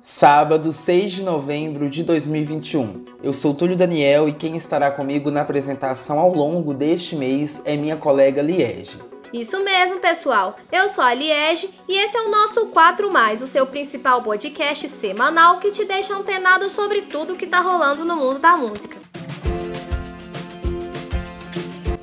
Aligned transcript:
Sábado, 0.00 0.70
6 0.70 1.12
de 1.12 1.22
novembro 1.24 1.90
de 1.90 2.04
2021. 2.04 3.04
Eu 3.22 3.32
sou 3.32 3.52
Túlio 3.52 3.76
Daniel 3.76 4.28
e 4.28 4.32
quem 4.32 4.56
estará 4.56 4.90
comigo 4.90 5.32
na 5.32 5.40
apresentação 5.40 6.20
ao 6.20 6.32
longo 6.32 6.72
deste 6.72 7.16
mês 7.16 7.60
é 7.64 7.76
minha 7.76 7.96
colega 7.96 8.40
Liege. 8.40 9.00
Isso 9.32 9.62
mesmo, 9.64 9.98
pessoal. 9.98 10.54
Eu 10.70 10.88
sou 10.88 11.02
a 11.02 11.12
Liege 11.12 11.70
e 11.88 11.98
esse 11.98 12.16
é 12.16 12.20
o 12.20 12.30
nosso 12.30 12.66
4 12.66 13.10
Mais, 13.10 13.42
o 13.42 13.48
seu 13.48 13.66
principal 13.66 14.22
podcast 14.22 14.88
semanal 14.88 15.58
que 15.58 15.72
te 15.72 15.84
deixa 15.84 16.14
antenado 16.14 16.70
sobre 16.70 17.02
tudo 17.02 17.34
que 17.34 17.44
está 17.44 17.60
rolando 17.60 18.04
no 18.04 18.14
mundo 18.14 18.38
da 18.38 18.56
música. 18.56 18.96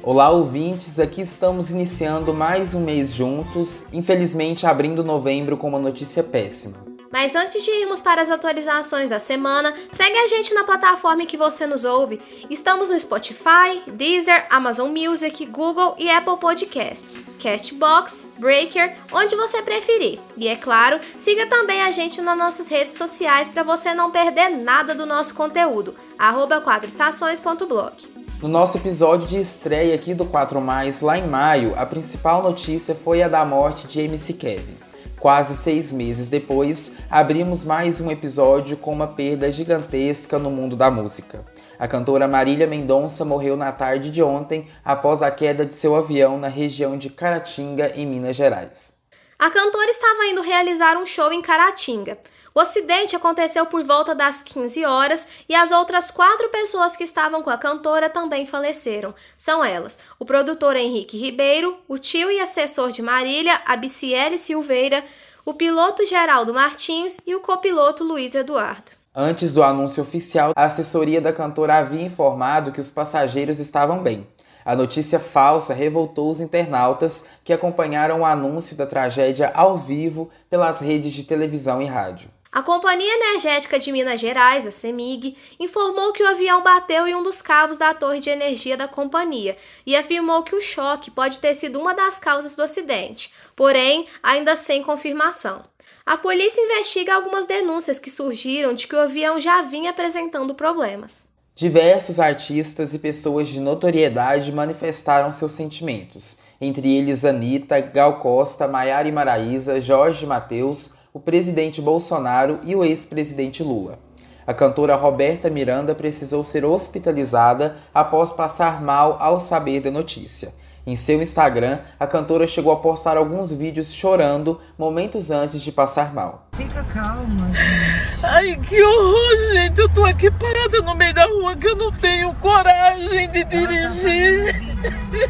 Olá, 0.04 0.30
ouvintes! 0.30 1.00
Aqui 1.00 1.22
estamos 1.22 1.72
iniciando 1.72 2.34
mais 2.34 2.74
um 2.74 2.82
mês 2.82 3.14
juntos, 3.14 3.88
infelizmente 3.94 4.68
abrindo 4.68 5.02
novembro 5.06 5.56
com 5.56 5.70
uma 5.70 5.80
notícia 5.80 6.22
péssima. 6.22 6.93
Mas 7.14 7.36
antes 7.36 7.64
de 7.64 7.70
irmos 7.70 8.02
para 8.02 8.24
as 8.24 8.32
atualizações 8.32 9.12
da 9.12 9.20
semana, 9.20 9.72
segue 9.92 10.18
a 10.18 10.26
gente 10.26 10.52
na 10.52 10.64
plataforma 10.64 11.22
em 11.22 11.28
que 11.28 11.38
você 11.38 11.68
nos 11.68 11.86
ouve. 11.86 12.20
Estamos 12.50 12.90
no 12.90 13.00
Spotify, 13.00 13.84
Deezer, 13.86 14.48
Amazon 14.50 14.90
Music, 14.90 15.46
Google 15.46 15.94
e 16.00 16.10
Apple 16.10 16.38
Podcasts, 16.38 17.28
Castbox, 17.40 18.34
Breaker, 18.40 18.96
onde 19.12 19.36
você 19.36 19.62
preferir. 19.62 20.20
E 20.36 20.48
é 20.48 20.56
claro, 20.56 21.00
siga 21.20 21.46
também 21.46 21.84
a 21.84 21.92
gente 21.92 22.20
nas 22.20 22.36
nossas 22.36 22.68
redes 22.68 22.98
sociais 22.98 23.48
para 23.48 23.62
você 23.62 23.94
não 23.94 24.10
perder 24.10 24.50
nada 24.50 24.96
do 24.96 25.06
nosso 25.06 25.36
conteúdo. 25.36 25.94
Arroba 26.18 26.62
4estações.blog. 26.62 27.94
No 28.42 28.50
nosso 28.50 28.80
episódio 28.80 29.28
de 29.28 29.40
estreia 29.40 29.94
aqui 29.94 30.16
do 30.16 30.26
4 30.26 30.60
Mais, 30.60 31.02
lá 31.02 31.16
em 31.16 31.28
maio, 31.28 31.76
a 31.78 31.86
principal 31.86 32.42
notícia 32.42 32.96
foi 32.96 33.22
a 33.22 33.28
da 33.28 33.46
morte 33.46 33.86
de 33.86 34.02
MC 34.02 34.34
Kevin. 34.34 34.93
Quase 35.24 35.56
seis 35.56 35.90
meses 35.94 36.28
depois, 36.28 36.92
abrimos 37.10 37.64
mais 37.64 38.02
um 38.02 38.12
episódio 38.12 38.76
com 38.76 38.92
uma 38.92 39.08
perda 39.08 39.50
gigantesca 39.50 40.38
no 40.38 40.52
mundo 40.52 40.76
da 40.76 40.92
música. 40.92 41.46
A 41.80 41.88
cantora 41.88 42.28
Marília 42.28 42.68
Mendonça 42.68 43.24
morreu 43.24 43.56
na 43.56 43.72
tarde 43.72 44.12
de 44.12 44.22
ontem 44.22 44.68
após 44.84 45.22
a 45.22 45.32
queda 45.32 45.66
de 45.66 45.76
seu 45.76 45.96
avião 45.96 46.38
na 46.38 46.50
região 46.50 46.98
de 46.98 47.10
Caratinga, 47.10 47.94
em 47.96 48.06
Minas 48.06 48.36
Gerais. 48.36 48.96
A 49.40 49.50
cantora 49.50 49.90
estava 49.90 50.26
indo 50.26 50.42
realizar 50.42 50.98
um 50.98 51.06
show 51.06 51.32
em 51.32 51.42
Caratinga. 51.42 52.18
O 52.56 52.60
acidente 52.60 53.16
aconteceu 53.16 53.66
por 53.66 53.84
volta 53.84 54.14
das 54.14 54.44
15 54.44 54.86
horas 54.86 55.28
e 55.50 55.56
as 55.56 55.72
outras 55.72 56.12
quatro 56.12 56.50
pessoas 56.50 56.96
que 56.96 57.04
estavam 57.04 57.42
com 57.42 57.50
a 57.50 57.58
cantora 57.58 58.12
também 58.12 58.46
faleceram. 58.46 59.16
São 59.36 59.66
elas: 59.66 59.98
o 60.20 60.26
produtor 60.26 60.76
Henrique 60.76 61.18
Ribeiro, 61.18 61.76
o 61.88 61.98
tio 61.98 62.30
e 62.30 62.40
assessor 62.40 62.92
de 62.92 63.02
Marília, 63.02 63.60
Abiciele 63.66 64.38
Silveira, 64.38 65.04
o 65.44 65.56
piloto 65.56 66.06
Geraldo 66.06 66.54
Martins 66.54 67.18
e 67.26 67.34
o 67.34 67.40
copiloto 67.40 68.04
Luiz 68.04 68.36
Eduardo. 68.36 68.92
Antes 69.16 69.56
do 69.56 69.64
anúncio 69.64 70.04
oficial, 70.04 70.54
a 70.56 70.66
assessoria 70.66 71.20
da 71.20 71.34
cantora 71.34 71.78
havia 71.78 72.04
informado 72.04 72.72
que 72.72 72.80
os 72.80 72.92
passageiros 72.92 73.60
estavam 73.60 74.04
bem. 74.04 74.28
A 74.64 74.76
notícia 74.76 75.20
falsa 75.20 75.74
revoltou 75.74 76.30
os 76.30 76.40
internautas 76.40 77.26
que 77.44 77.52
acompanharam 77.52 78.22
o 78.22 78.26
anúncio 78.26 78.76
da 78.76 78.86
tragédia 78.86 79.52
ao 79.56 79.76
vivo 79.76 80.30
pelas 80.50 80.80
redes 80.80 81.14
de 81.14 81.24
televisão 81.26 81.82
e 81.82 81.86
rádio. 81.86 82.30
A 82.54 82.62
Companhia 82.62 83.12
Energética 83.16 83.80
de 83.80 83.92
Minas 83.92 84.22
Gerais, 84.22 84.68
a 84.68 84.70
CEMIG, 84.70 85.36
informou 85.60 86.14
que 86.14 86.22
o 86.22 86.28
avião 86.28 86.62
bateu 86.62 87.08
em 87.08 87.16
um 87.16 87.24
dos 87.24 87.42
cabos 87.42 87.80
da 87.80 87.96
torre 87.96 88.20
de 88.20 88.30
energia 88.30 88.78
da 88.78 88.88
companhia 88.88 89.58
e 89.88 89.96
afirmou 89.96 90.44
que 90.44 90.56
o 90.56 90.62
choque 90.62 91.10
pode 91.10 91.40
ter 91.40 91.56
sido 91.56 91.80
uma 91.80 91.96
das 91.96 92.20
causas 92.20 92.56
do 92.56 92.62
acidente, 92.62 93.34
porém, 93.56 94.06
ainda 94.22 94.56
sem 94.56 94.84
confirmação. 94.84 95.64
A 96.06 96.16
polícia 96.16 96.62
investiga 96.62 97.16
algumas 97.16 97.48
denúncias 97.48 97.98
que 97.98 98.12
surgiram 98.12 98.76
de 98.76 98.86
que 98.86 98.96
o 98.96 99.00
avião 99.00 99.42
já 99.42 99.64
vinha 99.64 99.90
apresentando 99.90 100.54
problemas. 100.54 101.34
Diversos 101.56 102.20
artistas 102.20 102.94
e 102.94 103.00
pessoas 103.00 103.48
de 103.48 103.60
notoriedade 103.60 104.52
manifestaram 104.52 105.32
seus 105.32 105.54
sentimentos, 105.54 106.38
entre 106.62 106.96
eles 106.96 107.26
Anitta, 107.26 107.80
Gal 107.80 108.20
Costa, 108.20 108.68
Maiara 108.68 109.12
Maraíza, 109.12 109.82
Jorge 109.82 110.28
Mateus, 110.28 111.02
o 111.14 111.20
presidente 111.20 111.80
Bolsonaro 111.80 112.60
e 112.64 112.76
o 112.76 112.84
ex-presidente 112.84 113.62
Lula. 113.62 114.00
A 114.48 114.54
cantora 114.54 114.96
Roberta 114.96 115.50
Miranda 115.50 115.94
precisou 115.94 116.44
ser 116.44 116.66
hospitalizada 116.66 117.78
após 117.94 118.34
passar 118.34 118.82
mal 118.82 119.18
ao 119.20 119.40
saber 119.40 119.80
da 119.80 119.92
notícia. 119.92 120.54
Em 120.86 120.98
seu 120.98 121.22
Instagram, 121.22 121.80
a 121.98 122.06
cantora 122.06 122.46
chegou 122.46 122.74
a 122.74 122.76
postar 122.76 123.16
alguns 123.16 123.52
vídeos 123.52 123.94
chorando 123.94 124.60
momentos 124.78 125.32
antes 125.32 125.62
de 125.62 125.72
passar 125.72 126.14
mal. 126.14 126.48
Fica 126.54 126.84
calma. 126.84 127.48
Gente. 127.54 128.26
Ai, 128.26 128.58
que 128.58 128.84
horror, 128.84 129.54
gente. 129.54 129.80
Eu 129.80 129.88
tô 129.88 130.04
aqui 130.04 130.30
parada 130.30 130.82
no 130.82 130.94
meio 130.94 131.14
da 131.14 131.26
rua 131.26 131.56
que 131.56 131.68
eu 131.68 131.76
não 131.78 131.92
tenho 131.94 132.34
coragem 132.36 133.30
de 133.30 133.46
dirigir. 133.46 134.62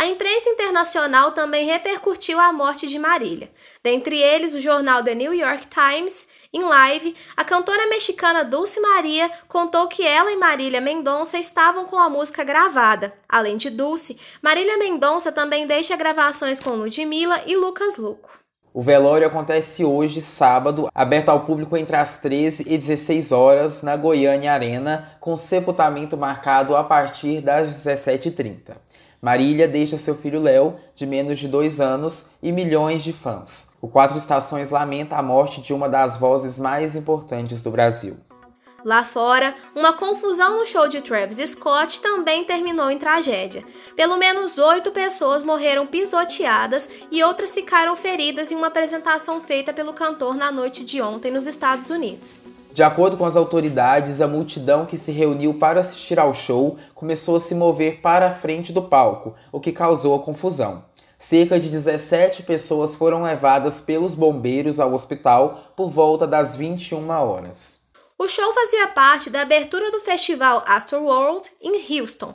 A 0.00 0.06
imprensa 0.06 0.48
internacional 0.48 1.32
também 1.32 1.66
repercutiu 1.66 2.40
a 2.40 2.54
morte 2.54 2.86
de 2.86 2.98
Marília. 2.98 3.50
Dentre 3.84 4.18
eles, 4.18 4.54
o 4.54 4.60
jornal 4.62 5.04
The 5.04 5.14
New 5.14 5.34
York 5.34 5.66
Times, 5.66 6.30
em 6.54 6.62
live, 6.62 7.14
a 7.36 7.44
cantora 7.44 7.86
mexicana 7.86 8.42
Dulce 8.42 8.80
Maria 8.80 9.30
contou 9.46 9.88
que 9.88 10.02
ela 10.02 10.32
e 10.32 10.38
Marília 10.38 10.80
Mendonça 10.80 11.36
estavam 11.36 11.84
com 11.84 11.98
a 11.98 12.08
música 12.08 12.42
gravada. 12.42 13.12
Além 13.28 13.58
de 13.58 13.68
Dulce, 13.68 14.18
Marília 14.40 14.78
Mendonça 14.78 15.30
também 15.32 15.66
deixa 15.66 15.94
gravações 15.96 16.60
com 16.60 16.70
Ludmilla 16.70 17.42
e 17.46 17.54
Lucas 17.54 17.98
Luco. 17.98 18.40
O 18.72 18.80
velório 18.80 19.26
acontece 19.26 19.84
hoje, 19.84 20.22
sábado, 20.22 20.88
aberto 20.94 21.28
ao 21.28 21.40
público 21.40 21.76
entre 21.76 21.96
as 21.96 22.16
13 22.16 22.64
e 22.66 22.78
16 22.78 23.32
horas 23.32 23.82
na 23.82 23.98
Goiânia 23.98 24.50
Arena, 24.54 25.14
com 25.20 25.36
sepultamento 25.36 26.16
marcado 26.16 26.74
a 26.74 26.82
partir 26.82 27.42
das 27.42 27.68
17h30. 27.84 28.76
Marília 29.20 29.68
deixa 29.68 29.98
seu 29.98 30.14
filho 30.14 30.40
Léo, 30.40 30.76
de 30.94 31.06
menos 31.06 31.38
de 31.38 31.46
dois 31.46 31.78
anos, 31.78 32.30
e 32.42 32.50
milhões 32.50 33.04
de 33.04 33.12
fãs. 33.12 33.68
O 33.80 33.86
Quatro 33.86 34.16
Estações 34.16 34.70
lamenta 34.70 35.16
a 35.16 35.22
morte 35.22 35.60
de 35.60 35.74
uma 35.74 35.88
das 35.88 36.16
vozes 36.16 36.56
mais 36.56 36.96
importantes 36.96 37.62
do 37.62 37.70
Brasil. 37.70 38.16
Lá 38.82 39.04
fora, 39.04 39.54
uma 39.74 39.92
confusão 39.92 40.58
no 40.58 40.64
show 40.64 40.88
de 40.88 41.02
Travis 41.02 41.36
Scott 41.50 42.00
também 42.00 42.44
terminou 42.44 42.90
em 42.90 42.96
tragédia. 42.96 43.62
Pelo 43.94 44.16
menos 44.16 44.56
oito 44.56 44.90
pessoas 44.90 45.42
morreram 45.42 45.86
pisoteadas 45.86 46.88
e 47.10 47.22
outras 47.22 47.52
ficaram 47.52 47.94
feridas 47.94 48.50
em 48.50 48.56
uma 48.56 48.68
apresentação 48.68 49.38
feita 49.38 49.70
pelo 49.70 49.92
cantor 49.92 50.34
na 50.34 50.50
noite 50.50 50.82
de 50.82 51.02
ontem 51.02 51.30
nos 51.30 51.46
Estados 51.46 51.90
Unidos. 51.90 52.44
De 52.72 52.82
acordo 52.84 53.16
com 53.16 53.24
as 53.24 53.36
autoridades, 53.36 54.20
a 54.20 54.28
multidão 54.28 54.86
que 54.86 54.96
se 54.96 55.10
reuniu 55.10 55.54
para 55.54 55.80
assistir 55.80 56.20
ao 56.20 56.32
show 56.32 56.76
começou 56.94 57.36
a 57.36 57.40
se 57.40 57.54
mover 57.54 58.00
para 58.00 58.28
a 58.28 58.30
frente 58.30 58.72
do 58.72 58.82
palco, 58.82 59.34
o 59.50 59.60
que 59.60 59.72
causou 59.72 60.14
a 60.14 60.20
confusão. 60.20 60.84
Cerca 61.18 61.58
de 61.58 61.68
17 61.68 62.44
pessoas 62.44 62.96
foram 62.96 63.22
levadas 63.22 63.80
pelos 63.80 64.14
bombeiros 64.14 64.80
ao 64.80 64.94
hospital 64.94 65.72
por 65.76 65.90
volta 65.90 66.26
das 66.26 66.56
21 66.56 67.10
horas. 67.10 67.80
O 68.16 68.28
show 68.28 68.54
fazia 68.54 68.86
parte 68.88 69.30
da 69.30 69.42
abertura 69.42 69.90
do 69.90 70.00
festival 70.00 70.62
Astroworld 70.66 71.50
em 71.60 72.00
Houston. 72.00 72.34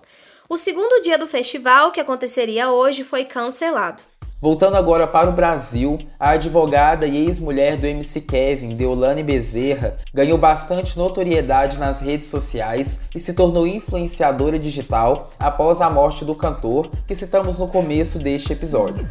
O 0.49 0.57
segundo 0.57 1.01
dia 1.01 1.17
do 1.17 1.27
festival, 1.27 1.91
que 1.91 1.99
aconteceria 1.99 2.69
hoje, 2.71 3.03
foi 3.03 3.25
cancelado. 3.25 4.03
Voltando 4.41 4.75
agora 4.75 5.07
para 5.07 5.29
o 5.29 5.33
Brasil, 5.33 5.97
a 6.19 6.31
advogada 6.31 7.07
e 7.07 7.25
ex-mulher 7.25 7.77
do 7.77 7.87
MC 7.87 8.19
Kevin, 8.19 8.75
Deolane 8.75 9.23
Bezerra, 9.23 9.95
ganhou 10.13 10.37
bastante 10.37 10.97
notoriedade 10.97 11.79
nas 11.79 12.01
redes 12.01 12.27
sociais 12.27 13.03
e 13.15 13.19
se 13.19 13.33
tornou 13.33 13.65
influenciadora 13.65 14.59
digital 14.59 15.27
após 15.39 15.79
a 15.79 15.89
morte 15.89 16.25
do 16.25 16.35
cantor, 16.35 16.89
que 17.07 17.15
citamos 17.15 17.59
no 17.59 17.69
começo 17.69 18.19
deste 18.19 18.51
episódio. 18.51 19.09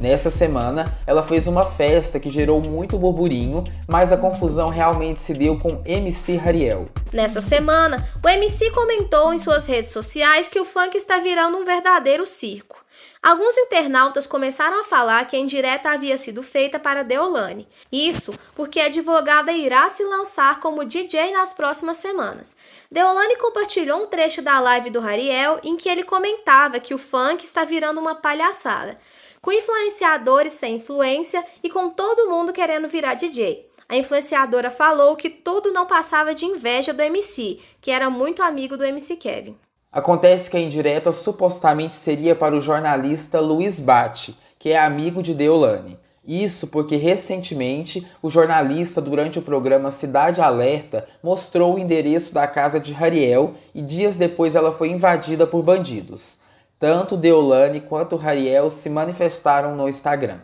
Nessa 0.00 0.30
semana, 0.30 0.90
ela 1.06 1.22
fez 1.22 1.46
uma 1.46 1.66
festa 1.66 2.18
que 2.18 2.30
gerou 2.30 2.60
muito 2.60 2.98
burburinho, 2.98 3.62
mas 3.86 4.10
a 4.10 4.16
confusão 4.16 4.70
realmente 4.70 5.20
se 5.20 5.34
deu 5.34 5.58
com 5.58 5.82
MC 5.84 6.40
Hariel. 6.44 6.88
Nessa 7.12 7.42
semana, 7.42 8.04
o 8.24 8.28
MC 8.28 8.70
comentou 8.70 9.34
em 9.34 9.38
suas 9.38 9.66
redes 9.66 9.90
sociais 9.90 10.48
que 10.48 10.58
o 10.58 10.64
funk 10.64 10.96
está 10.96 11.18
virando 11.18 11.58
um 11.58 11.64
verdadeiro 11.64 12.26
circo. 12.26 12.81
Alguns 13.22 13.56
internautas 13.56 14.26
começaram 14.26 14.80
a 14.80 14.84
falar 14.84 15.24
que 15.28 15.36
a 15.36 15.38
indireta 15.38 15.90
havia 15.90 16.18
sido 16.18 16.42
feita 16.42 16.80
para 16.80 17.04
Deolane. 17.04 17.68
Isso 17.92 18.34
porque 18.52 18.80
a 18.80 18.86
advogada 18.86 19.52
irá 19.52 19.88
se 19.88 20.02
lançar 20.02 20.58
como 20.58 20.84
DJ 20.84 21.30
nas 21.30 21.52
próximas 21.54 21.98
semanas. 21.98 22.56
Deolane 22.90 23.36
compartilhou 23.36 24.02
um 24.02 24.06
trecho 24.06 24.42
da 24.42 24.58
live 24.58 24.90
do 24.90 24.98
Rariel 24.98 25.60
em 25.62 25.76
que 25.76 25.88
ele 25.88 26.02
comentava 26.02 26.80
que 26.80 26.94
o 26.94 26.98
funk 26.98 27.44
está 27.44 27.64
virando 27.64 28.00
uma 28.00 28.16
palhaçada, 28.16 28.98
com 29.40 29.52
influenciadores 29.52 30.54
sem 30.54 30.74
influência 30.78 31.44
e 31.62 31.70
com 31.70 31.90
todo 31.90 32.28
mundo 32.28 32.52
querendo 32.52 32.88
virar 32.88 33.14
DJ. 33.14 33.70
A 33.88 33.96
influenciadora 33.96 34.68
falou 34.68 35.14
que 35.14 35.30
tudo 35.30 35.72
não 35.72 35.86
passava 35.86 36.34
de 36.34 36.44
inveja 36.44 36.92
do 36.92 37.02
MC, 37.02 37.60
que 37.80 37.92
era 37.92 38.10
muito 38.10 38.42
amigo 38.42 38.76
do 38.76 38.84
MC 38.84 39.14
Kevin. 39.14 39.56
Acontece 39.92 40.48
que 40.48 40.56
a 40.56 40.60
indireta 40.60 41.12
supostamente 41.12 41.94
seria 41.94 42.34
para 42.34 42.56
o 42.56 42.62
jornalista 42.62 43.38
Luiz 43.40 43.78
Bate, 43.78 44.34
que 44.58 44.70
é 44.70 44.78
amigo 44.78 45.22
de 45.22 45.34
Deolane. 45.34 45.98
Isso 46.26 46.68
porque 46.68 46.96
recentemente 46.96 48.06
o 48.22 48.30
jornalista, 48.30 49.02
durante 49.02 49.38
o 49.38 49.42
programa 49.42 49.90
Cidade 49.90 50.40
Alerta, 50.40 51.06
mostrou 51.22 51.74
o 51.74 51.78
endereço 51.78 52.32
da 52.32 52.46
casa 52.46 52.80
de 52.80 52.94
Hariel 52.94 53.52
e 53.74 53.82
dias 53.82 54.16
depois 54.16 54.54
ela 54.54 54.72
foi 54.72 54.88
invadida 54.88 55.46
por 55.46 55.62
bandidos. 55.62 56.38
Tanto 56.78 57.14
Deolane 57.14 57.80
quanto 57.80 58.18
Hariel 58.18 58.70
se 58.70 58.88
manifestaram 58.88 59.76
no 59.76 59.88
Instagram. 59.88 60.38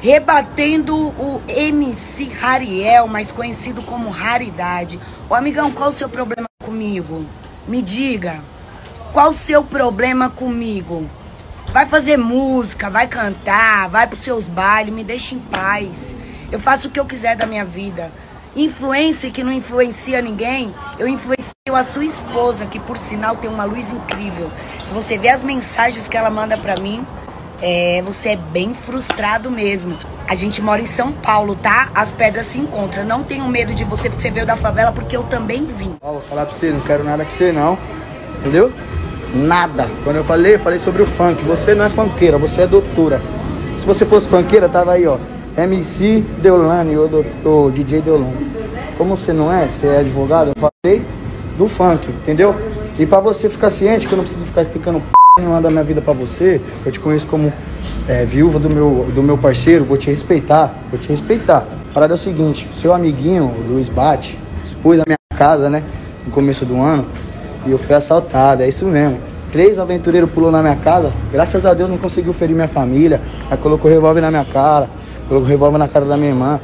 Rebatendo 0.00 0.96
o 0.96 1.42
MC 1.48 2.30
Hariel, 2.40 3.08
mais 3.08 3.32
conhecido 3.32 3.82
como 3.82 4.10
Raridade. 4.10 5.00
Ô 5.28 5.34
amigão, 5.34 5.72
qual 5.72 5.88
o 5.88 5.92
seu 5.92 6.08
problema 6.08 6.46
comigo? 6.62 7.24
Me 7.66 7.82
diga. 7.82 8.51
Qual 9.12 9.28
o 9.28 9.34
seu 9.34 9.62
problema 9.62 10.30
comigo? 10.30 11.06
Vai 11.70 11.84
fazer 11.84 12.16
música, 12.16 12.88
vai 12.88 13.06
cantar, 13.06 13.86
vai 13.90 14.06
pros 14.06 14.22
seus 14.22 14.44
bailes, 14.44 14.94
me 14.94 15.04
deixa 15.04 15.34
em 15.34 15.38
paz. 15.38 16.16
Eu 16.50 16.58
faço 16.58 16.88
o 16.88 16.90
que 16.90 16.98
eu 16.98 17.04
quiser 17.04 17.36
da 17.36 17.46
minha 17.46 17.64
vida. 17.64 18.10
Influência 18.56 19.30
que 19.30 19.44
não 19.44 19.52
influencia 19.52 20.22
ninguém, 20.22 20.74
eu 20.98 21.06
influencio 21.06 21.52
a 21.74 21.82
sua 21.82 22.06
esposa, 22.06 22.64
que 22.64 22.80
por 22.80 22.96
sinal 22.96 23.36
tem 23.36 23.50
uma 23.50 23.64
luz 23.64 23.92
incrível. 23.92 24.50
Se 24.82 24.94
você 24.94 25.18
ver 25.18 25.28
as 25.28 25.44
mensagens 25.44 26.08
que 26.08 26.16
ela 26.16 26.30
manda 26.30 26.56
pra 26.56 26.74
mim, 26.80 27.06
é, 27.60 28.02
você 28.02 28.30
é 28.30 28.36
bem 28.36 28.72
frustrado 28.72 29.50
mesmo. 29.50 29.94
A 30.26 30.34
gente 30.34 30.62
mora 30.62 30.80
em 30.80 30.86
São 30.86 31.12
Paulo, 31.12 31.54
tá? 31.54 31.90
As 31.94 32.10
pedras 32.10 32.46
se 32.46 32.58
encontram. 32.58 33.04
Não 33.04 33.22
tenho 33.22 33.46
medo 33.46 33.74
de 33.74 33.84
você 33.84 34.08
porque 34.08 34.22
você 34.22 34.30
veio 34.30 34.46
da 34.46 34.56
favela, 34.56 34.90
porque 34.90 35.14
eu 35.14 35.22
também 35.24 35.66
vim. 35.66 35.96
Vou 36.00 36.22
falar 36.22 36.46
pra 36.46 36.54
você, 36.54 36.70
não 36.70 36.80
quero 36.80 37.04
nada 37.04 37.24
com 37.26 37.30
você 37.30 37.52
não. 37.52 37.78
Entendeu? 38.40 38.72
Nada. 39.34 39.88
Quando 40.04 40.16
eu 40.16 40.24
falei, 40.24 40.58
falei 40.58 40.78
sobre 40.78 41.02
o 41.02 41.06
funk. 41.06 41.42
Você 41.44 41.74
não 41.74 41.84
é 41.84 41.88
funkeira, 41.88 42.38
você 42.38 42.62
é 42.62 42.66
doutora. 42.66 43.20
Se 43.78 43.86
você 43.86 44.04
fosse 44.04 44.28
funkeira, 44.28 44.68
tava 44.68 44.92
aí, 44.92 45.06
ó. 45.06 45.18
MC 45.56 46.24
Deolane, 46.40 46.96
ou, 46.96 47.70
DJ 47.70 48.00
Deolane. 48.00 48.46
Como 48.96 49.16
você 49.16 49.32
não 49.32 49.52
é, 49.52 49.68
você 49.68 49.86
é 49.86 49.98
advogado, 49.98 50.52
eu 50.54 50.70
falei 50.70 51.02
do 51.58 51.68
funk, 51.68 52.08
entendeu? 52.08 52.54
E 52.98 53.04
pra 53.04 53.20
você 53.20 53.48
ficar 53.48 53.70
ciente 53.70 54.06
que 54.06 54.12
eu 54.12 54.16
não 54.16 54.24
preciso 54.24 54.46
ficar 54.46 54.62
explicando 54.62 55.00
p 55.00 55.06
nenhuma 55.40 55.60
da 55.60 55.70
minha 55.70 55.82
vida 55.82 56.00
pra 56.00 56.12
você, 56.12 56.60
eu 56.84 56.92
te 56.92 57.00
conheço 57.00 57.26
como 57.26 57.52
é, 58.08 58.24
viúva 58.24 58.58
do 58.58 58.70
meu, 58.70 59.06
do 59.14 59.22
meu 59.22 59.36
parceiro, 59.36 59.84
vou 59.84 59.96
te 59.96 60.10
respeitar, 60.10 60.74
vou 60.90 60.98
te 60.98 61.08
respeitar. 61.08 61.66
A 61.90 61.94
parada 61.94 62.14
é 62.14 62.16
o 62.16 62.18
seguinte, 62.18 62.68
seu 62.74 62.92
amiguinho, 62.92 63.52
Luiz 63.68 63.88
Bate, 63.88 64.38
expôs 64.64 65.00
a 65.00 65.04
minha 65.06 65.16
casa, 65.36 65.68
né, 65.68 65.82
no 66.24 66.32
começo 66.32 66.64
do 66.64 66.80
ano, 66.80 67.06
e 67.66 67.70
eu 67.70 67.78
fui 67.78 67.94
assaltado, 67.94 68.62
é 68.62 68.68
isso 68.68 68.84
mesmo. 68.86 69.20
Três 69.50 69.78
aventureiros 69.78 70.30
pulou 70.30 70.50
na 70.50 70.62
minha 70.62 70.76
casa, 70.76 71.12
graças 71.30 71.66
a 71.66 71.74
Deus 71.74 71.90
não 71.90 71.98
conseguiu 71.98 72.32
ferir 72.32 72.54
minha 72.54 72.68
família. 72.68 73.20
Aí 73.50 73.56
colocou 73.58 73.90
revólver 73.90 74.20
na 74.20 74.30
minha 74.30 74.44
cara, 74.44 74.88
colocou 75.28 75.46
revólver 75.46 75.78
na 75.78 75.88
cara 75.88 76.04
da 76.04 76.16
minha 76.16 76.30
irmã. 76.30 76.60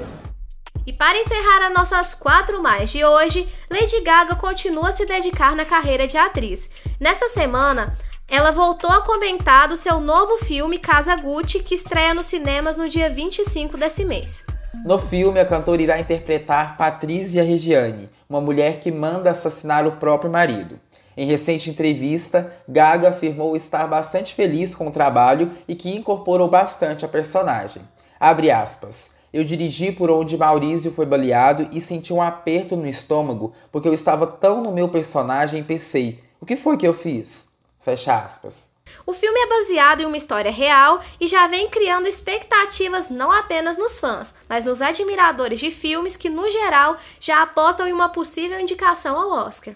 E 0.86 0.92
para 0.94 1.18
encerrar 1.18 1.66
as 1.66 1.74
nossas 1.74 2.14
quatro 2.14 2.62
mais 2.62 2.88
de 2.88 3.04
hoje, 3.04 3.46
Lady 3.70 4.00
Gaga 4.00 4.34
continua 4.36 4.88
a 4.88 4.92
se 4.92 5.04
dedicar 5.04 5.54
na 5.54 5.66
carreira 5.66 6.08
de 6.08 6.16
atriz. 6.16 6.70
Nessa 6.98 7.28
semana, 7.28 7.94
ela 8.26 8.52
voltou 8.52 8.90
a 8.90 9.02
comentar 9.02 9.68
do 9.68 9.76
seu 9.76 10.00
novo 10.00 10.38
filme 10.44 10.78
Casa 10.78 11.14
Gucci, 11.16 11.60
que 11.60 11.74
estreia 11.74 12.14
nos 12.14 12.24
cinemas 12.24 12.78
no 12.78 12.88
dia 12.88 13.10
25 13.10 13.76
desse 13.76 14.04
mês. 14.04 14.46
No 14.84 14.98
filme, 14.98 15.40
a 15.40 15.44
cantora 15.44 15.82
irá 15.82 15.98
interpretar 15.98 16.76
Patrícia 16.76 17.42
Regiane, 17.42 18.08
uma 18.28 18.40
mulher 18.40 18.80
que 18.80 18.90
manda 18.90 19.30
assassinar 19.30 19.86
o 19.86 19.92
próprio 19.92 20.30
marido. 20.30 20.78
Em 21.18 21.26
recente 21.26 21.68
entrevista, 21.68 22.56
Gaga 22.68 23.08
afirmou 23.08 23.56
estar 23.56 23.88
bastante 23.88 24.32
feliz 24.32 24.72
com 24.72 24.86
o 24.86 24.92
trabalho 24.92 25.50
e 25.66 25.74
que 25.74 25.92
incorporou 25.92 26.46
bastante 26.46 27.04
a 27.04 27.08
personagem. 27.08 27.82
Abre 28.20 28.52
aspas. 28.52 29.16
Eu 29.32 29.42
dirigi 29.42 29.90
por 29.90 30.12
onde 30.12 30.38
Maurício 30.38 30.92
foi 30.92 31.04
baleado 31.04 31.68
e 31.72 31.80
senti 31.80 32.12
um 32.12 32.22
aperto 32.22 32.76
no 32.76 32.86
estômago 32.86 33.52
porque 33.72 33.88
eu 33.88 33.92
estava 33.92 34.28
tão 34.28 34.62
no 34.62 34.70
meu 34.70 34.88
personagem 34.90 35.60
e 35.60 35.64
pensei: 35.64 36.22
o 36.40 36.46
que 36.46 36.54
foi 36.54 36.76
que 36.76 36.86
eu 36.86 36.94
fiz? 36.94 37.48
Fecha 37.80 38.16
aspas. 38.16 38.70
O 39.04 39.12
filme 39.12 39.40
é 39.40 39.48
baseado 39.48 40.02
em 40.02 40.06
uma 40.06 40.16
história 40.16 40.52
real 40.52 41.00
e 41.20 41.26
já 41.26 41.48
vem 41.48 41.68
criando 41.68 42.06
expectativas 42.06 43.10
não 43.10 43.32
apenas 43.32 43.76
nos 43.76 43.98
fãs, 43.98 44.36
mas 44.48 44.66
nos 44.66 44.80
admiradores 44.80 45.58
de 45.58 45.72
filmes 45.72 46.16
que, 46.16 46.30
no 46.30 46.48
geral, 46.48 46.96
já 47.18 47.42
apostam 47.42 47.88
em 47.88 47.92
uma 47.92 48.08
possível 48.08 48.60
indicação 48.60 49.18
ao 49.18 49.46
Oscar. 49.46 49.74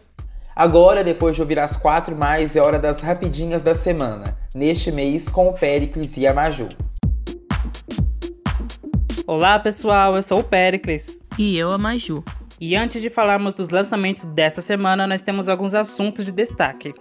Agora, 0.55 1.03
depois 1.03 1.35
de 1.35 1.41
ouvir 1.41 1.59
as 1.59 1.79
quatro 1.79 2.15
mais, 2.15 2.55
é 2.57 2.61
hora 2.61 2.79
das 2.79 3.01
rapidinhas 3.01 3.63
da 3.63 3.75
semana, 3.75 4.37
neste 4.55 4.93
mês 4.93 5.31
com 5.31 5.49
o 5.49 5.55
Pericles 5.55 6.19
e 6.19 6.27
a 6.27 6.35
Maju. 6.35 6.69
Olá 9.27 9.59
pessoal, 9.59 10.15
eu 10.15 10.23
sou 10.23 10.41
o 10.41 10.45
Pericles. 10.45 11.19
E 11.39 11.59
eu, 11.59 11.73
a 11.73 11.79
Maju. 11.79 12.23
E 12.61 12.77
antes 12.77 13.01
de 13.01 13.09
falarmos 13.09 13.55
dos 13.55 13.71
lançamentos 13.71 14.27
dessa 14.27 14.61
semana, 14.61 15.07
nós 15.07 15.23
temos 15.23 15.49
alguns 15.49 15.75
assuntos 15.75 16.23
de 16.23 16.31
destaque. 16.31 16.93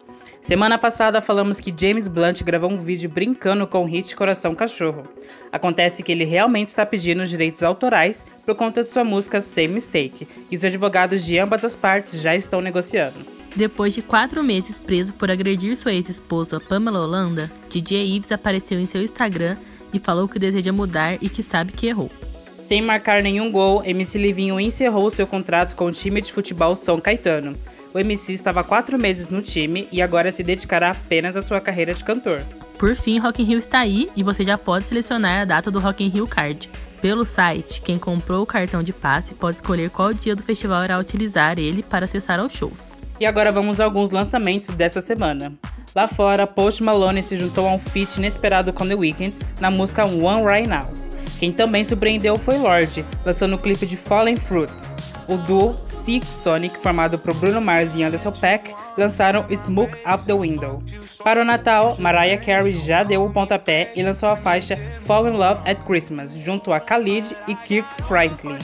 Semana 0.41 0.77
passada 0.77 1.21
falamos 1.21 1.59
que 1.59 1.73
James 1.77 2.07
Blunt 2.07 2.41
gravou 2.43 2.71
um 2.71 2.81
vídeo 2.81 3.09
brincando 3.09 3.67
com 3.67 3.83
o 3.83 3.85
hit 3.85 4.15
Coração 4.15 4.55
Cachorro. 4.55 5.03
Acontece 5.51 6.01
que 6.01 6.13
ele 6.13 6.23
realmente 6.23 6.69
está 6.69 6.85
pedindo 6.85 7.21
os 7.21 7.29
direitos 7.29 7.61
autorais 7.61 8.25
por 8.45 8.55
conta 8.55 8.81
de 8.81 8.89
sua 8.89 9.03
música 9.03 9.41
Same 9.41 9.67
Mistake, 9.67 10.25
e 10.49 10.55
os 10.55 10.63
advogados 10.63 11.25
de 11.25 11.37
ambas 11.37 11.65
as 11.65 11.75
partes 11.75 12.21
já 12.21 12.33
estão 12.33 12.61
negociando. 12.61 13.40
Depois 13.55 13.93
de 13.93 14.01
quatro 14.01 14.43
meses 14.43 14.79
preso 14.79 15.11
por 15.13 15.29
agredir 15.29 15.75
sua 15.75 15.93
ex-esposa 15.93 16.59
Pamela 16.59 16.99
Holanda, 16.99 17.51
DJ 17.69 18.15
Ives 18.15 18.31
apareceu 18.31 18.79
em 18.79 18.85
seu 18.85 19.01
Instagram 19.01 19.57
e 19.93 19.99
falou 19.99 20.27
que 20.27 20.39
deseja 20.39 20.71
mudar 20.71 21.17
e 21.21 21.27
que 21.27 21.43
sabe 21.43 21.73
que 21.73 21.87
errou. 21.87 22.09
Sem 22.57 22.81
marcar 22.81 23.21
nenhum 23.21 23.51
gol, 23.51 23.83
MC 23.83 24.17
Livinho 24.17 24.59
encerrou 24.59 25.09
seu 25.09 25.27
contrato 25.27 25.75
com 25.75 25.85
o 25.85 25.91
time 25.91 26.21
de 26.21 26.31
futebol 26.31 26.75
São 26.77 27.01
Caetano. 27.01 27.57
O 27.93 27.99
MC 27.99 28.31
estava 28.31 28.63
quatro 28.63 28.97
meses 28.97 29.27
no 29.27 29.41
time 29.41 29.89
e 29.91 30.01
agora 30.01 30.31
se 30.31 30.41
dedicará 30.41 30.91
apenas 30.91 31.35
à 31.35 31.41
sua 31.41 31.59
carreira 31.59 31.93
de 31.93 32.03
cantor. 32.05 32.41
Por 32.79 32.95
fim, 32.95 33.19
Rock 33.19 33.41
in 33.41 33.45
Rio 33.45 33.59
está 33.59 33.79
aí 33.79 34.09
e 34.15 34.23
você 34.23 34.45
já 34.45 34.57
pode 34.57 34.85
selecionar 34.85 35.41
a 35.41 35.45
data 35.45 35.69
do 35.69 35.79
Rock 35.79 36.01
in 36.05 36.07
Rio 36.07 36.25
Card. 36.25 36.69
Pelo 37.01 37.25
site, 37.25 37.81
quem 37.81 37.99
comprou 37.99 38.43
o 38.43 38.45
cartão 38.45 38.81
de 38.81 38.93
passe 38.93 39.35
pode 39.35 39.57
escolher 39.57 39.89
qual 39.89 40.13
dia 40.13 40.35
do 40.35 40.43
festival 40.43 40.85
irá 40.85 40.97
utilizar 40.97 41.59
ele 41.59 41.83
para 41.83 42.05
acessar 42.05 42.39
aos 42.39 42.53
shows. 42.53 43.00
E 43.21 43.25
agora 43.27 43.51
vamos 43.51 43.79
a 43.79 43.85
alguns 43.85 44.09
lançamentos 44.09 44.73
dessa 44.73 44.99
semana. 44.99 45.53
Lá 45.93 46.07
fora, 46.07 46.47
Post 46.47 46.81
Malone 46.81 47.21
se 47.21 47.37
juntou 47.37 47.67
a 47.67 47.73
um 47.73 47.77
feat 47.77 48.17
inesperado 48.17 48.73
com 48.73 48.87
The 48.87 48.95
Weeknd 48.95 49.31
na 49.59 49.69
música 49.69 50.07
One 50.07 50.43
Right 50.43 50.67
Now. 50.67 50.91
Quem 51.37 51.51
também 51.51 51.85
surpreendeu 51.85 52.35
foi 52.37 52.57
Lorde, 52.57 53.05
lançando 53.23 53.55
o 53.55 53.59
clipe 53.61 53.85
de 53.85 53.95
Fallen 53.95 54.37
Fruit. 54.37 54.73
O 55.29 55.37
duo 55.37 55.75
Six 55.85 56.25
Sonic, 56.25 56.75
formado 56.79 57.19
por 57.19 57.35
Bruno 57.35 57.61
Mars 57.61 57.95
e 57.95 58.01
Anderson 58.01 58.31
Peck, 58.31 58.73
lançaram 58.97 59.45
Smoke 59.55 59.99
Out 60.03 60.25
the 60.25 60.33
Window. 60.33 60.81
Para 61.23 61.43
o 61.43 61.45
Natal, 61.45 61.95
Mariah 61.99 62.43
Carey 62.43 62.71
já 62.71 63.03
deu 63.03 63.23
o 63.23 63.29
pontapé 63.29 63.91
e 63.95 64.01
lançou 64.01 64.29
a 64.29 64.35
faixa 64.35 64.73
Fall 65.05 65.27
in 65.27 65.33
Love 65.33 65.61
at 65.69 65.77
Christmas, 65.85 66.33
junto 66.33 66.73
a 66.73 66.79
Khalid 66.79 67.37
e 67.47 67.53
Kirk 67.53 67.87
Franklin. 68.07 68.57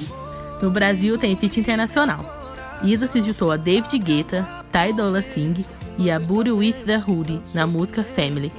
No 0.63 0.71
Brasil 0.71 1.15
tem 1.15 1.35
feat 1.35 1.59
internacional. 1.59 2.36
Isa 2.83 3.07
se 3.07 3.21
juntou 3.21 3.51
a 3.51 3.57
David 3.57 3.97
Guetta, 3.97 4.47
Ty 4.71 4.93
Dolla 4.93 5.21
Singh 5.21 5.65
e 5.97 6.11
a 6.11 6.19
Booty 6.19 6.51
With 6.51 6.75
The 6.85 6.97
Hoodie 6.97 7.41
na 7.53 7.65
música 7.65 8.03
Family. 8.03 8.51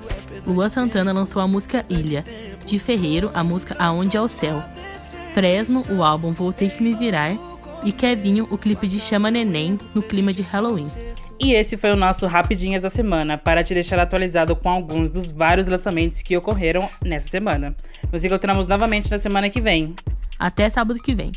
Lua 0.47 0.69
Santana 0.69 1.13
lançou 1.13 1.41
a 1.41 1.47
música 1.47 1.85
Ilha, 1.89 2.25
de 2.67 2.79
Ferreiro 2.79 3.31
a 3.33 3.45
música 3.45 3.77
Aonde 3.79 4.17
é 4.17 4.21
o 4.21 4.29
Céu, 4.29 4.63
Fresno 5.35 5.85
o 5.91 6.03
álbum 6.03 6.33
Vou 6.33 6.53
Ter 6.53 6.71
Que 6.71 6.83
Me 6.83 6.95
Virar 6.95 7.37
e 7.85 7.93
Kevinho 7.93 8.49
o 8.51 8.59
clipe 8.59 8.89
de 8.89 8.99
Chama 8.99 9.31
Neném 9.31 9.79
no 9.95 10.03
clima 10.03 10.33
de 10.33 10.43
Halloween. 10.43 10.91
E 11.41 11.53
esse 11.53 11.77
foi 11.77 11.93
o 11.93 11.97
nosso 11.97 12.27
Rapidinhas 12.27 12.83
da 12.83 12.91
Semana, 12.91 13.39
para 13.39 13.63
te 13.63 13.73
deixar 13.73 14.01
atualizado 14.01 14.57
com 14.57 14.69
alguns 14.69 15.09
dos 15.09 15.31
vários 15.31 15.69
lançamentos 15.69 16.21
que 16.21 16.37
ocorreram 16.37 16.89
nessa 17.05 17.31
semana. 17.31 17.77
Nos 18.13 18.25
encontramos 18.25 18.67
novamente 18.67 19.09
na 19.09 19.19
semana 19.19 19.49
que 19.49 19.61
vem. 19.61 19.95
Até 20.37 20.69
sábado 20.69 21.01
que 21.01 21.15
vem. 21.15 21.33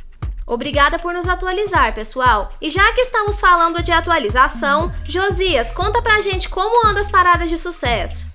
Obrigada 0.51 0.99
por 0.99 1.13
nos 1.13 1.29
atualizar, 1.29 1.95
pessoal. 1.95 2.49
E 2.61 2.69
já 2.69 2.91
que 2.91 2.99
estamos 2.99 3.39
falando 3.39 3.81
de 3.81 3.93
atualização, 3.93 4.91
Josias, 5.05 5.71
conta 5.71 6.01
pra 6.01 6.19
gente 6.19 6.49
como 6.49 6.85
anda 6.85 6.99
as 6.99 7.09
paradas 7.09 7.49
de 7.49 7.57
sucesso. 7.57 8.33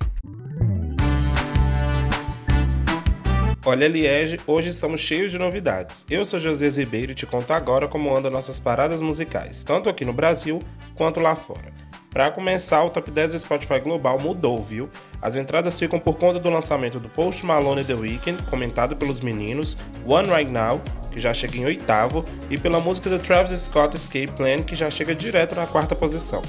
Olha, 3.62 3.86
Liege, 3.86 4.40
hoje 4.46 4.70
estamos 4.70 5.02
cheios 5.02 5.30
de 5.30 5.38
novidades. 5.38 6.06
Eu 6.08 6.24
sou 6.24 6.38
Josias 6.38 6.78
Ribeiro 6.78 7.12
e 7.12 7.14
te 7.14 7.26
conto 7.26 7.52
agora 7.52 7.86
como 7.86 8.16
andam 8.16 8.30
nossas 8.30 8.58
paradas 8.58 9.02
musicais, 9.02 9.62
tanto 9.62 9.90
aqui 9.90 10.02
no 10.02 10.14
Brasil 10.14 10.62
quanto 10.94 11.20
lá 11.20 11.34
fora. 11.34 11.70
Para 12.16 12.30
começar, 12.30 12.82
o 12.82 12.88
top 12.88 13.10
10 13.10 13.32
do 13.32 13.38
Spotify 13.38 13.78
Global 13.78 14.18
mudou, 14.18 14.62
viu? 14.62 14.88
As 15.20 15.36
entradas 15.36 15.78
ficam 15.78 15.98
por 15.98 16.14
conta 16.14 16.38
do 16.38 16.48
lançamento 16.48 16.98
do 16.98 17.10
Post 17.10 17.44
Malone 17.44 17.84
The 17.84 17.92
Weeknd, 17.92 18.42
comentado 18.44 18.96
pelos 18.96 19.20
meninos, 19.20 19.76
One 20.08 20.26
Right 20.26 20.50
Now, 20.50 20.80
que 21.10 21.20
já 21.20 21.34
chega 21.34 21.58
em 21.58 21.66
oitavo, 21.66 22.24
e 22.48 22.56
pela 22.56 22.80
música 22.80 23.10
do 23.10 23.18
Travis 23.18 23.60
Scott 23.60 23.94
Escape 23.94 24.32
Plan, 24.32 24.62
que 24.62 24.74
já 24.74 24.88
chega 24.88 25.14
direto 25.14 25.56
na 25.56 25.66
quarta 25.66 25.94
posição. 25.94 26.40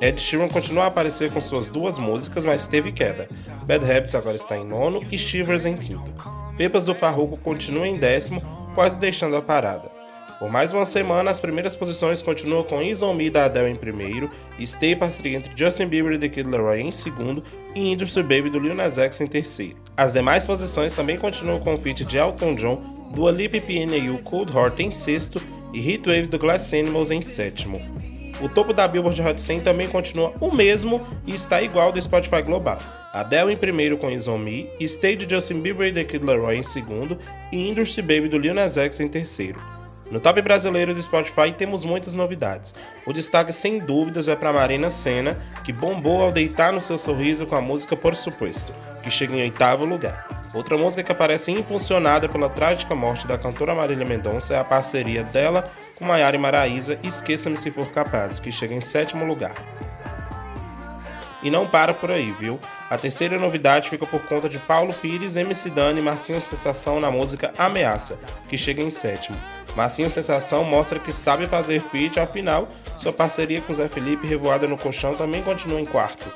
Ed 0.00 0.20
Sheeran 0.20 0.48
continua 0.48 0.82
a 0.82 0.86
aparecer 0.88 1.30
com 1.30 1.40
suas 1.40 1.68
duas 1.68 1.96
músicas, 1.96 2.44
mas 2.44 2.66
teve 2.66 2.90
queda. 2.90 3.28
Bad 3.66 3.88
Habits 3.88 4.16
agora 4.16 4.34
está 4.34 4.56
em 4.56 4.66
nono 4.66 5.00
e 5.12 5.16
Shivers 5.16 5.64
em 5.64 5.76
quinto. 5.76 6.12
Pepas 6.58 6.86
do 6.86 6.92
Farruko 6.92 7.36
continua 7.36 7.86
em 7.86 7.94
décimo, 7.94 8.42
quase 8.74 8.98
deixando 8.98 9.36
a 9.36 9.42
parada. 9.42 9.93
Por 10.38 10.50
mais 10.50 10.72
uma 10.72 10.84
semana, 10.84 11.30
as 11.30 11.38
primeiras 11.38 11.76
posições 11.76 12.20
continuam 12.20 12.64
com 12.64 12.80
Me 13.14 13.30
da 13.30 13.44
Adele 13.44 13.70
em 13.70 13.76
primeiro, 13.76 14.30
Stay 14.60 14.96
Parceria 14.96 15.38
entre 15.38 15.52
Justin 15.56 15.86
Bieber 15.86 16.12
e 16.12 16.18
The 16.18 16.28
Kid 16.28 16.48
Laroi 16.48 16.80
em 16.80 16.92
segundo 16.92 17.42
e 17.74 17.92
Industry 17.92 18.22
Baby 18.22 18.50
do 18.50 18.58
Lil 18.58 18.74
Nas 18.74 18.98
X 18.98 19.20
em 19.20 19.26
terceiro. 19.26 19.76
As 19.96 20.12
demais 20.12 20.44
posições 20.44 20.92
também 20.92 21.16
continuam 21.16 21.60
com 21.60 21.74
o 21.74 21.78
feat 21.78 22.04
de 22.04 22.18
Elton 22.18 22.56
John, 22.56 22.76
Dua 23.14 23.30
Lipa 23.30 23.56
e 23.56 24.18
Cold 24.24 24.56
Heart 24.56 24.80
em 24.80 24.90
sexto 24.90 25.40
e 25.72 25.90
Heatwaves 25.90 26.28
do 26.28 26.38
Glass 26.38 26.74
Animals 26.74 27.10
em 27.10 27.22
sétimo. 27.22 27.80
O 28.40 28.48
topo 28.48 28.72
da 28.72 28.88
Billboard 28.88 29.22
Hot 29.22 29.40
100 29.40 29.60
também 29.60 29.88
continua 29.88 30.32
o 30.40 30.52
mesmo 30.52 31.00
e 31.24 31.32
está 31.32 31.62
igual 31.62 31.92
do 31.92 32.02
Spotify 32.02 32.42
Global. 32.42 32.78
Adele 33.12 33.52
em 33.52 33.56
primeiro 33.56 33.96
com 33.96 34.08
Me, 34.38 34.68
Stay 34.82 35.14
de 35.14 35.30
Justin 35.30 35.60
Bieber 35.60 35.86
e 35.86 35.92
The 35.92 36.02
Kid 36.02 36.26
Laroi 36.26 36.56
em 36.56 36.62
segundo 36.64 37.16
e 37.52 37.68
Industry 37.68 38.02
Baby 38.02 38.28
do 38.28 38.38
Lil 38.38 38.52
Nas 38.52 38.76
X 38.76 38.98
em 38.98 39.08
terceiro. 39.08 39.60
No 40.10 40.20
top 40.20 40.40
brasileiro 40.42 40.94
do 40.94 41.02
Spotify 41.02 41.52
temos 41.56 41.84
muitas 41.84 42.14
novidades. 42.14 42.74
O 43.06 43.12
destaque 43.12 43.52
sem 43.52 43.78
dúvidas 43.78 44.28
é 44.28 44.36
para 44.36 44.52
Marina 44.52 44.90
Senna, 44.90 45.38
que 45.64 45.72
bombou 45.72 46.22
ao 46.22 46.32
deitar 46.32 46.72
no 46.72 46.80
seu 46.80 46.98
sorriso 46.98 47.46
com 47.46 47.56
a 47.56 47.60
música 47.60 47.96
Por 47.96 48.14
Supuesto, 48.14 48.72
que 49.02 49.10
chega 49.10 49.34
em 49.34 49.42
oitavo 49.42 49.84
lugar. 49.84 50.44
Outra 50.54 50.78
música 50.78 51.02
que 51.02 51.10
aparece 51.10 51.50
impulsionada 51.50 52.28
pela 52.28 52.48
trágica 52.48 52.94
morte 52.94 53.26
da 53.26 53.36
cantora 53.36 53.74
Marília 53.74 54.06
Mendonça 54.06 54.54
é 54.54 54.58
a 54.58 54.64
parceria 54.64 55.24
dela 55.24 55.68
com 55.96 56.04
Maiara 56.04 56.36
e 56.36 56.38
Maraísa 56.38 56.98
Esqueça-me 57.02 57.56
Se 57.56 57.70
For 57.70 57.90
Capaz, 57.90 58.38
que 58.38 58.52
chega 58.52 58.74
em 58.74 58.80
sétimo 58.80 59.24
lugar. 59.24 59.54
E 61.42 61.50
não 61.50 61.66
para 61.66 61.92
por 61.92 62.10
aí, 62.10 62.30
viu? 62.30 62.60
A 62.88 62.96
terceira 62.96 63.38
novidade 63.38 63.90
fica 63.90 64.06
por 64.06 64.22
conta 64.26 64.48
de 64.48 64.58
Paulo 64.58 64.94
Pires, 64.94 65.36
MC 65.36 65.70
Dani 65.70 66.00
e 66.00 66.02
Marcinho 66.02 66.40
Sensação 66.40 67.00
na 67.00 67.10
música 67.10 67.52
Ameaça, 67.58 68.18
que 68.48 68.56
chega 68.56 68.80
em 68.80 68.90
sétimo. 68.90 69.36
Marcinho 69.76 70.10
Sensação 70.10 70.64
mostra 70.64 70.98
que 70.98 71.12
sabe 71.12 71.46
fazer 71.46 71.80
feat, 71.80 72.20
afinal, 72.20 72.68
sua 72.96 73.12
parceria 73.12 73.60
com 73.60 73.72
Zé 73.72 73.88
Felipe 73.88 74.26
Revoada 74.26 74.68
no 74.68 74.78
Colchão 74.78 75.14
também 75.16 75.42
continua 75.42 75.80
em 75.80 75.84
quarto. 75.84 76.26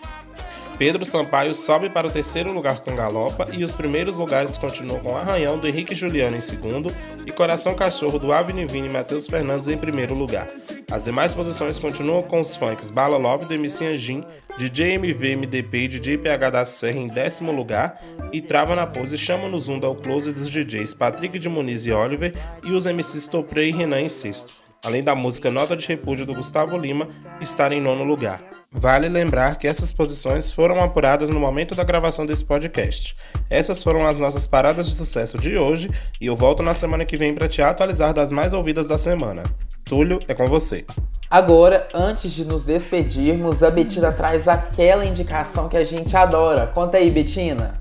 Pedro 0.79 1.05
Sampaio 1.05 1.55
sobe 1.55 1.91
para 1.91 2.07
o 2.07 2.11
terceiro 2.11 2.53
lugar 2.53 2.81
com 2.81 2.95
Galopa 2.95 3.49
e 3.53 3.65
os 3.65 3.75
primeiros 3.75 4.19
lugares 4.19 4.57
continuam 4.57 5.01
com 5.01 5.17
Arranhão 5.17 5.59
do 5.59 5.67
Henrique 5.67 5.95
Juliano 5.95 6.37
em 6.37 6.41
segundo 6.41 6.95
e 7.27 7.33
Coração 7.33 7.75
Cachorro 7.75 8.19
do 8.19 8.33
Avenivini 8.33 8.87
e 8.87 8.91
Matheus 8.91 9.27
Fernandes 9.27 9.67
em 9.67 9.77
primeiro 9.77 10.15
lugar. 10.15 10.47
As 10.91 11.05
demais 11.05 11.35
posições 11.35 11.79
continuam 11.79 12.23
com 12.23 12.41
os 12.41 12.57
funks 12.57 12.91
Bala 12.91 13.19
Love 13.19 13.45
do 13.45 13.53
MC 13.53 13.85
Anjin, 13.85 14.25
DJ 14.57 14.95
MV 14.95 15.37
MDP 15.37 15.79
e 15.81 15.89
DJ 15.89 16.17
PH 16.17 16.49
da 16.49 16.65
Serra 16.65 16.99
em 16.99 17.09
décimo 17.09 17.53
lugar 17.53 18.03
e 18.33 18.41
trava 18.41 18.75
na 18.75 18.87
pose 18.87 19.19
Chama 19.19 19.51
no 19.51 19.59
Zoom 19.59 19.79
da 19.79 19.95
Close 19.95 20.33
dos 20.33 20.49
DJs 20.49 20.95
Patrick 20.95 21.39
de 21.39 21.47
Muniz 21.47 21.85
e 21.85 21.93
Oliver 21.93 22.33
e 22.65 22.73
os 22.73 22.87
MCs 22.87 23.29
Topré 23.29 23.65
e 23.65 23.71
Renan 23.71 24.01
em 24.01 24.09
sexto, 24.09 24.55
além 24.83 25.05
da 25.05 25.15
música 25.15 25.51
Nota 25.51 25.77
de 25.77 25.87
Repúdio 25.87 26.25
do 26.25 26.35
Gustavo 26.35 26.79
Lima 26.79 27.07
estar 27.39 27.71
em 27.71 27.83
nono 27.83 28.03
lugar. 28.03 28.58
Vale 28.71 29.09
lembrar 29.09 29.57
que 29.57 29.67
essas 29.67 29.95
posições 29.95 30.53
foram 30.53 30.83
apuradas 30.83 31.31
no 31.31 31.41
momento 31.41 31.75
da 31.75 31.83
gravação 31.83 32.27
desse 32.27 32.45
podcast. 32.45 33.17
Essas 33.49 33.83
foram 33.83 34.07
as 34.07 34.19
nossas 34.19 34.47
paradas 34.47 34.87
de 34.87 34.95
sucesso 34.95 35.39
de 35.39 35.57
hoje 35.57 35.91
e 36.21 36.27
eu 36.27 36.37
volto 36.37 36.63
na 36.63 36.75
semana 36.75 37.07
que 37.07 37.17
vem 37.17 37.35
para 37.35 37.49
te 37.49 37.63
atualizar 37.63 38.13
das 38.13 38.31
mais 38.31 38.53
ouvidas 38.53 38.87
da 38.87 38.99
semana. 38.99 39.43
Túlio, 39.87 40.21
é 40.29 40.35
com 40.35 40.47
você. 40.47 40.85
Agora, 41.31 41.89
antes 41.95 42.31
de 42.33 42.45
nos 42.45 42.67
despedirmos, 42.67 43.63
a 43.63 43.71
Betina 43.71 44.13
traz 44.13 44.47
aquela 44.47 45.07
indicação 45.07 45.67
que 45.71 45.77
a 45.77 45.85
gente 45.85 46.15
adora. 46.15 46.67
Conta 46.67 46.99
aí, 46.99 47.11
Betina. 47.11 47.81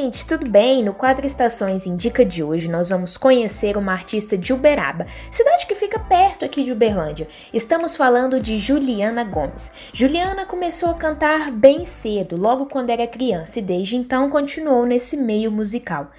Gente, 0.00 0.24
tudo 0.24 0.50
bem? 0.50 0.82
No 0.82 0.94
Quatro 0.94 1.26
Estações 1.26 1.86
Indica 1.86 2.24
de 2.24 2.42
hoje, 2.42 2.68
nós 2.68 2.88
vamos 2.88 3.18
conhecer 3.18 3.76
uma 3.76 3.92
artista 3.92 4.36
de 4.36 4.50
Uberaba, 4.50 5.06
cidade 5.30 5.66
que 5.66 5.74
fica 5.74 5.98
perto 5.98 6.42
aqui 6.42 6.62
de 6.62 6.72
Uberlândia. 6.72 7.28
Estamos 7.52 7.96
falando 7.96 8.40
de 8.40 8.56
Juliana 8.56 9.24
Gomes. 9.24 9.70
Juliana 9.92 10.46
começou 10.46 10.88
a 10.88 10.94
cantar 10.94 11.50
bem 11.50 11.84
cedo, 11.84 12.34
logo 12.34 12.64
quando 12.64 12.88
era 12.88 13.06
criança, 13.06 13.58
e 13.58 13.62
desde 13.62 13.94
então 13.94 14.30
continuou 14.30 14.86
nesse 14.86 15.18
meio 15.18 15.52
musical. 15.52 16.10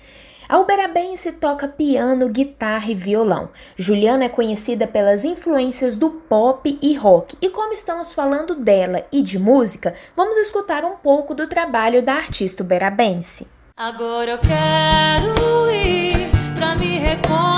A 0.47 0.59
uberabense 0.59 1.31
toca 1.31 1.67
piano, 1.67 2.29
guitarra 2.29 2.91
e 2.91 2.95
violão. 2.95 3.50
Juliana 3.75 4.25
é 4.25 4.29
conhecida 4.29 4.85
pelas 4.85 5.25
influências 5.25 5.95
do 5.95 6.11
pop 6.11 6.77
e 6.79 6.93
rock. 6.93 7.35
E 7.41 7.50
como 7.50 7.73
estamos 7.73 8.13
falando 8.13 8.53
dela 8.53 9.07
e 9.11 9.23
de 9.23 9.39
música, 9.39 9.95
vamos 10.15 10.38
escutar 10.38 10.85
um 10.85 10.97
pouco 10.97 11.33
do 11.33 11.47
trabalho 11.47 12.03
da 12.03 12.13
artista 12.13 12.61
uberabense. 12.61 13.47
Agora 13.75 14.32
eu 14.32 14.38
quero 14.40 15.72
ir 15.72 16.30
pra 16.56 16.75
me 16.75 17.00
reconhecer 17.00 17.50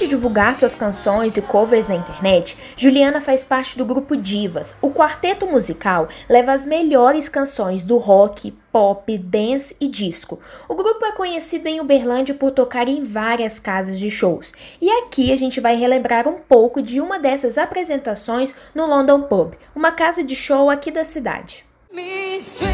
de 0.00 0.08
divulgar 0.08 0.54
suas 0.54 0.74
canções 0.74 1.36
e 1.36 1.42
covers 1.42 1.86
na 1.86 1.94
internet, 1.94 2.56
Juliana 2.76 3.20
faz 3.20 3.44
parte 3.44 3.76
do 3.76 3.84
grupo 3.84 4.16
Divas. 4.16 4.74
O 4.80 4.90
quarteto 4.90 5.46
musical 5.46 6.08
leva 6.28 6.52
as 6.52 6.64
melhores 6.64 7.28
canções 7.28 7.82
do 7.82 7.98
rock, 7.98 8.50
pop, 8.72 9.18
dance 9.18 9.76
e 9.78 9.86
disco. 9.86 10.40
O 10.68 10.74
grupo 10.74 11.04
é 11.04 11.12
conhecido 11.12 11.66
em 11.66 11.80
Uberlândia 11.80 12.34
por 12.34 12.50
tocar 12.50 12.88
em 12.88 13.04
várias 13.04 13.58
casas 13.58 13.98
de 13.98 14.10
shows. 14.10 14.54
E 14.80 14.88
aqui 14.88 15.32
a 15.32 15.36
gente 15.36 15.60
vai 15.60 15.76
relembrar 15.76 16.26
um 16.26 16.38
pouco 16.38 16.80
de 16.80 17.00
uma 17.00 17.18
dessas 17.18 17.58
apresentações 17.58 18.54
no 18.74 18.86
London 18.86 19.22
Pub, 19.22 19.54
uma 19.74 19.92
casa 19.92 20.24
de 20.24 20.34
show 20.34 20.70
aqui 20.70 20.90
da 20.90 21.04
cidade. 21.04 21.64
E 21.92 22.69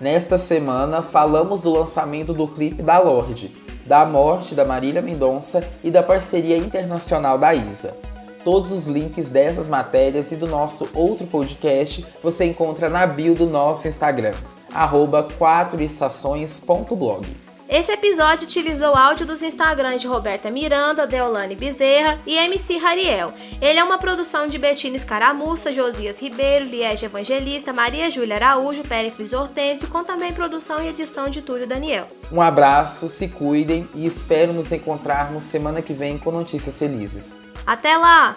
Nesta 0.00 0.36
semana, 0.36 1.02
falamos 1.02 1.62
do 1.62 1.70
lançamento 1.70 2.32
do 2.32 2.48
clipe 2.48 2.82
da 2.82 2.98
Lorde, 2.98 3.54
da 3.86 4.04
morte 4.04 4.56
da 4.56 4.64
Marília 4.64 5.00
Mendonça 5.00 5.64
e 5.84 5.90
da 5.92 6.02
parceria 6.02 6.58
internacional 6.58 7.38
da 7.38 7.54
Isa. 7.54 7.96
Todos 8.42 8.72
os 8.72 8.88
links 8.88 9.30
dessas 9.30 9.68
matérias 9.68 10.32
e 10.32 10.36
do 10.36 10.48
nosso 10.48 10.88
outro 10.94 11.28
podcast 11.28 12.04
você 12.20 12.44
encontra 12.44 12.88
na 12.88 13.06
bio 13.06 13.36
do 13.36 13.46
nosso 13.46 13.86
Instagram, 13.86 14.34
arroba 14.74 15.28
4estações.blog. 15.38 17.43
Esse 17.74 17.90
episódio 17.90 18.44
utilizou 18.44 18.94
áudio 18.94 19.26
dos 19.26 19.42
Instagrams 19.42 20.00
de 20.00 20.06
Roberta 20.06 20.48
Miranda, 20.48 21.08
Deolane 21.08 21.56
Bezerra 21.56 22.20
e 22.24 22.36
MC 22.36 22.76
Rariel. 22.76 23.32
Ele 23.60 23.80
é 23.80 23.82
uma 23.82 23.98
produção 23.98 24.46
de 24.46 24.56
Betina 24.58 24.94
Escaramuça, 24.94 25.72
Josias 25.72 26.22
Ribeiro, 26.22 26.66
Liege 26.66 27.06
Evangelista, 27.06 27.72
Maria 27.72 28.08
Júlia 28.08 28.36
Araújo, 28.36 28.84
Péricles 28.84 29.32
Hortêncio, 29.32 29.88
com 29.88 30.04
também 30.04 30.32
produção 30.32 30.80
e 30.80 30.88
edição 30.90 31.28
de 31.28 31.42
Túlio 31.42 31.66
Daniel. 31.66 32.06
Um 32.30 32.40
abraço, 32.40 33.08
se 33.08 33.26
cuidem 33.26 33.88
e 33.92 34.06
espero 34.06 34.52
nos 34.52 34.70
encontrarmos 34.70 35.42
semana 35.42 35.82
que 35.82 35.92
vem 35.92 36.16
com 36.16 36.30
notícias 36.30 36.78
felizes. 36.78 37.36
Até 37.66 37.96
lá! 37.96 38.36